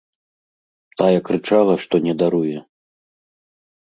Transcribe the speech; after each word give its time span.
Тая 1.01 1.19
крычала, 1.29 1.75
што 1.85 1.95
не 2.09 2.13
даруе. 2.25 2.57